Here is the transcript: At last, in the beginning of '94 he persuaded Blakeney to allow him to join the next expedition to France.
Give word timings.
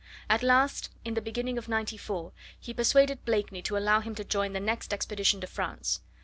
At 0.31 0.41
last, 0.41 0.89
in 1.05 1.13
the 1.13 1.21
beginning 1.21 1.59
of 1.59 1.69
'94 1.69 2.31
he 2.59 2.73
persuaded 2.73 3.23
Blakeney 3.23 3.61
to 3.61 3.77
allow 3.77 3.99
him 3.99 4.15
to 4.15 4.23
join 4.23 4.53
the 4.53 4.59
next 4.59 4.93
expedition 4.95 5.39
to 5.41 5.45
France. 5.45 6.01